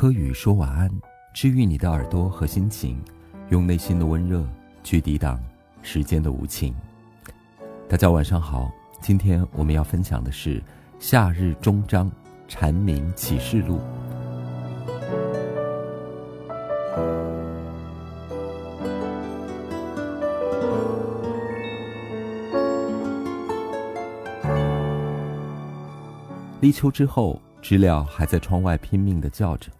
[0.00, 0.90] 柯宇说晚安，
[1.34, 2.98] 治愈你的耳朵和心情，
[3.50, 4.42] 用内心的温热
[4.82, 5.38] 去抵挡
[5.82, 6.74] 时间的无情。
[7.86, 10.58] 大家晚上好，今天我们要分享的是
[10.98, 12.10] 《夏日终章》
[12.48, 13.78] 蝉鸣启示录。
[26.62, 29.70] 立秋之后，知了还在窗外拼命地叫着，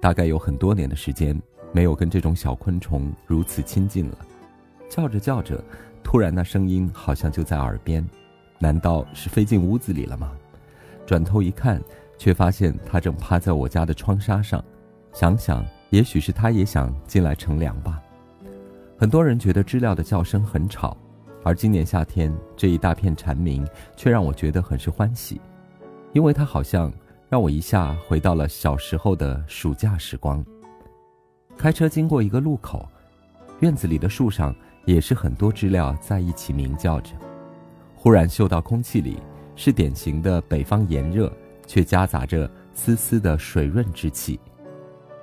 [0.00, 1.40] 大概有很多年的时间
[1.72, 4.18] 没有跟这种小昆虫如此亲近了。
[4.88, 5.62] 叫着叫着，
[6.02, 8.04] 突然那声音好像就在耳边，
[8.58, 10.32] 难道是飞进屋子里了吗？
[11.06, 11.80] 转头一看，
[12.18, 14.64] 却发现它正趴在我家的窗纱上。
[15.12, 18.00] 想想，也许是它也想进来乘凉吧。
[18.96, 20.96] 很多人觉得知了的叫声很吵，
[21.44, 25.40] 而今年夏天这一大片蝉鸣，却让我觉得很是欢喜。
[26.12, 26.92] 因为它好像
[27.30, 30.44] 让我一下回到了小时候的暑假时光。
[31.56, 32.88] 开车经过一个路口，
[33.60, 34.52] 院子里的树上
[34.84, 37.12] 也是很多知了在一起鸣叫着。
[37.94, 39.16] 忽然嗅到空气里
[39.54, 41.32] 是典型的北方炎热，
[41.68, 44.40] 却夹杂着丝丝的水润之气，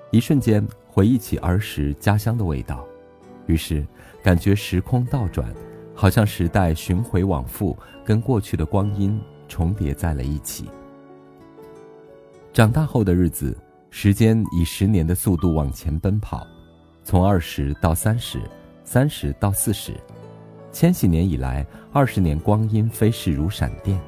[0.09, 2.87] 一瞬间回忆起儿时家乡的味道。
[3.47, 3.85] 于是
[4.23, 5.53] 感觉时空倒转，
[5.93, 10.69] 好像时代巡回往复，跟过去的光阴重叠在了一起。
[12.57, 13.55] 长大后的日子，
[13.91, 16.43] 时间以十年的速度往前奔跑，
[17.03, 18.41] 从二十到三十，
[18.83, 19.93] 三十到四十，
[20.71, 24.01] 千禧年以来，二十年光阴飞逝如闪电。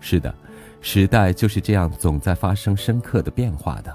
[0.00, 0.34] 是的，
[0.80, 3.94] 时代就是这样，总在发生深刻的变化的。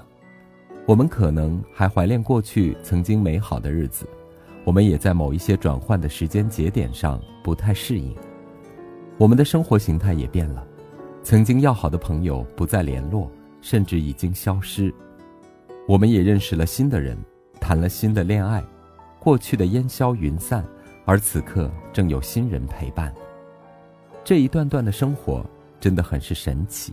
[0.86, 4.08] 我们可能还怀念过去曾经美好的日子，
[4.62, 8.14] 我们也在某一些转换的时间节点上不太适应。
[9.18, 10.64] 我们的生活形态也变了，
[11.24, 13.28] 曾经要好的朋友不再联络。
[13.62, 14.92] 甚至已经消失，
[15.88, 17.16] 我们也认识了新的人，
[17.58, 18.62] 谈了新的恋爱，
[19.18, 20.62] 过去的烟消云散，
[21.06, 23.14] 而此刻正有新人陪伴。
[24.24, 25.44] 这一段段的生活
[25.80, 26.92] 真的很是神奇。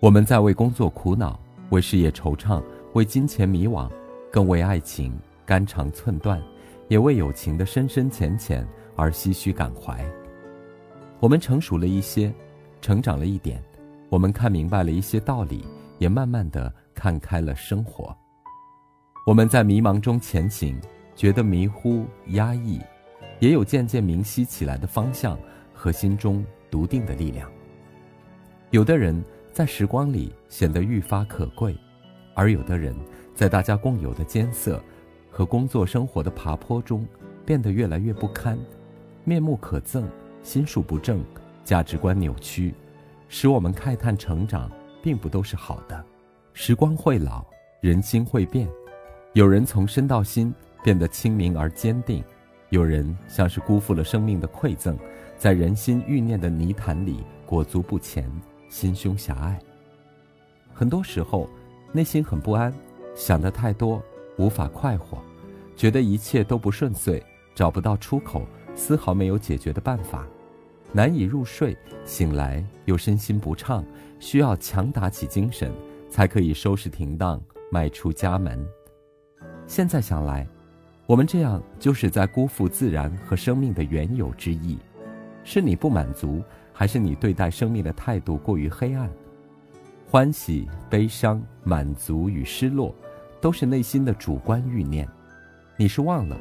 [0.00, 1.38] 我们在为工作苦恼，
[1.70, 2.62] 为事业惆怅，
[2.94, 3.90] 为金钱迷惘，
[4.30, 5.12] 更为爱情
[5.44, 6.40] 肝肠寸断，
[6.88, 8.66] 也为友情的深深浅浅
[8.96, 10.04] 而唏嘘感怀。
[11.20, 12.32] 我们成熟了一些，
[12.80, 13.62] 成长了一点。
[14.12, 15.64] 我们看明白了一些道理，
[15.96, 18.14] 也慢慢的看开了生活。
[19.26, 20.78] 我们在迷茫中前行，
[21.16, 22.78] 觉得迷糊压抑，
[23.40, 25.38] 也有渐渐明晰起来的方向
[25.72, 27.50] 和心中笃定的力量。
[28.68, 29.18] 有的人
[29.50, 31.74] 在时光里显得愈发可贵，
[32.34, 32.94] 而有的人，
[33.34, 34.78] 在大家共有的艰涩
[35.30, 37.06] 和工作生活的爬坡中，
[37.46, 38.58] 变得越来越不堪，
[39.24, 40.04] 面目可憎，
[40.42, 41.24] 心术不正，
[41.64, 42.74] 价值观扭曲。
[43.34, 44.70] 使我们慨叹成长
[45.02, 46.04] 并不都是好的，
[46.52, 47.42] 时光会老，
[47.80, 48.68] 人心会变，
[49.32, 50.54] 有人从身到心
[50.84, 52.22] 变得清明而坚定，
[52.68, 54.98] 有人像是辜负了生命的馈赠，
[55.38, 58.30] 在人心欲念的泥潭里裹足不前，
[58.68, 59.58] 心胸狭隘。
[60.74, 61.48] 很多时候，
[61.90, 62.70] 内心很不安，
[63.14, 64.02] 想的太多，
[64.36, 65.16] 无法快活，
[65.74, 67.20] 觉得一切都不顺遂，
[67.54, 70.26] 找不到出口，丝毫没有解决的办法。
[70.92, 73.82] 难以入睡，醒来又身心不畅，
[74.20, 75.72] 需要强打起精神，
[76.10, 78.62] 才可以收拾停当，迈出家门。
[79.66, 80.46] 现在想来，
[81.06, 84.78] 我们这样就是在辜负自然和生命的原有之意。
[85.44, 86.42] 是你不满足，
[86.72, 89.10] 还是你对待生命的态度过于黑暗？
[90.06, 92.94] 欢喜、悲伤、满足与失落，
[93.40, 95.08] 都是内心的主观欲念。
[95.76, 96.38] 你是忘了？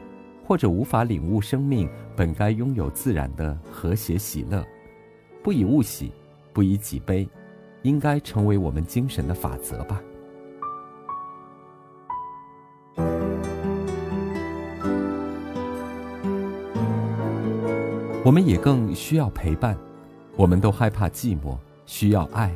[0.52, 4.62] 或者无法领悟生命本该拥有自然的和谐喜乐，
[5.42, 6.12] 不以物喜，
[6.52, 7.26] 不以己悲，
[7.84, 10.04] 应该成为我们精神的法则吧。
[18.26, 19.78] 我们也更需要陪伴，
[20.36, 22.54] 我们都害怕寂寞，需要爱。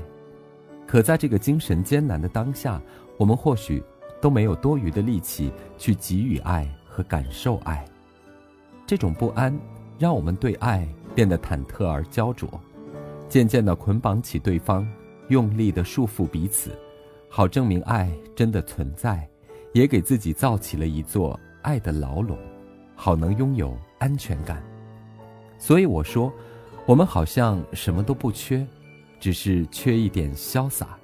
[0.85, 2.81] 可在这个精神艰难的当下，
[3.15, 3.81] 我们或许
[4.19, 6.69] 都没有多余的力气去给予爱。
[6.95, 7.83] 和感受爱，
[8.87, 9.53] 这种不安
[9.99, 12.49] 让我们对爱变得忐忑而焦灼，
[13.27, 14.87] 渐渐的捆绑起对方，
[15.27, 16.71] 用力的束缚彼此，
[17.29, 19.27] 好证明爱真的存在，
[19.73, 22.37] 也给自己造起了一座爱的牢笼，
[22.95, 24.63] 好能拥有安全感。
[25.57, 26.31] 所以我说，
[26.85, 28.65] 我们好像什么都不缺，
[29.19, 30.97] 只是缺一点潇洒。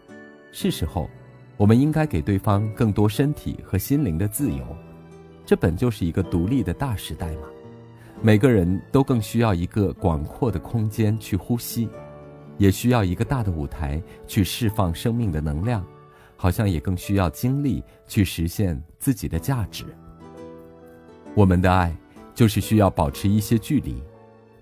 [0.53, 1.09] 是时候，
[1.57, 4.65] 我们应该给对方更多身体和心灵的自由。
[5.51, 7.41] 这本就是一个独立的大时代嘛，
[8.21, 11.89] 每个人都更需要一个广阔的空间去呼吸，
[12.57, 15.85] 也需要一个大的舞台去释放生命的能量，
[16.37, 19.83] 好像也更需要精力去实现自己的价值。
[21.35, 21.93] 我们的爱，
[22.33, 24.01] 就是需要保持一些距离，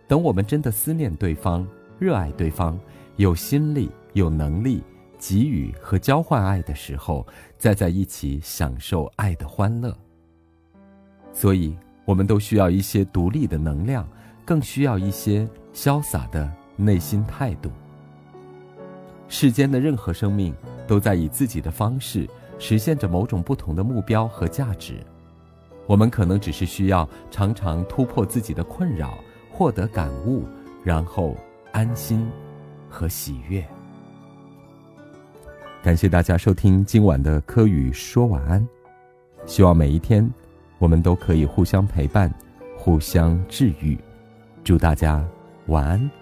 [0.08, 1.68] 等我们真的思念对方、
[2.00, 2.80] 热爱对方、
[3.18, 4.82] 有心力、有能力
[5.20, 7.28] 给予和交换爱的时候，
[7.60, 9.96] 再在一起享受爱的欢乐。
[11.40, 14.06] 所以，我们都需要一些独立的能量，
[14.44, 17.72] 更需要一些潇洒的内心态度。
[19.30, 20.54] 世间的任何生命。
[20.90, 22.28] 都在以自己的方式
[22.58, 24.96] 实现着某种不同的目标和价值，
[25.86, 29.20] 我们可能只是需要常常突破自己的困扰，
[29.52, 30.46] 获得感悟，
[30.84, 31.36] 然后
[31.72, 32.28] 安心
[32.90, 33.64] 和喜悦。
[35.84, 38.68] 感谢大家收听今晚的柯宇说晚安，
[39.46, 40.28] 希望每一天
[40.80, 42.34] 我们都可以互相陪伴，
[42.78, 43.98] 互相治愈。
[44.64, 45.24] 祝大家
[45.68, 46.19] 晚安。